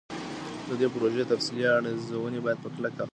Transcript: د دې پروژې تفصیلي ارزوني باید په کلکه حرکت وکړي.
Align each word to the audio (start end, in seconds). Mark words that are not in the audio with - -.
د 0.67 0.69
دې 0.79 0.87
پروژې 0.93 1.23
تفصیلي 1.31 1.63
ارزوني 1.71 2.39
باید 2.45 2.59
په 2.63 2.69
کلکه 2.75 2.97
حرکت 2.97 3.03
وکړي. 3.03 3.09